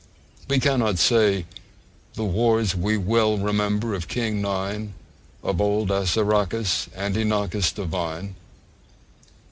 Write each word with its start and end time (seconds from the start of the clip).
We 0.47 0.59
cannot 0.59 0.97
say, 0.97 1.45
The 2.15 2.23
wars 2.23 2.73
we 2.75 2.97
well 2.97 3.37
remember 3.37 3.93
of 3.93 4.07
King 4.07 4.41
Nine, 4.41 4.95
Of 5.43 5.61
old 5.61 5.91
Assaracus 5.91 6.89
and 6.95 7.15
Inachus 7.15 7.71
divine. 7.71 8.33